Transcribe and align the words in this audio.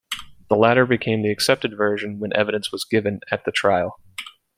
The 0.49 0.55
latter 0.55 0.87
became 0.87 1.21
the 1.21 1.29
accepted 1.29 1.77
version 1.77 2.17
when 2.17 2.35
evidence 2.35 2.71
was 2.71 2.85
given 2.89 3.19
at 3.29 3.45
the 3.45 3.51
trial. 3.51 3.99